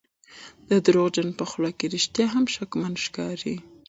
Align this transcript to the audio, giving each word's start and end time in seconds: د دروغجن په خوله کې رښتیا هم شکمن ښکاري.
د 0.69 0.71
دروغجن 0.85 1.27
په 1.39 1.43
خوله 1.49 1.71
کې 1.77 1.85
رښتیا 1.93 2.25
هم 2.35 2.45
شکمن 2.55 2.93
ښکاري. 3.05 3.55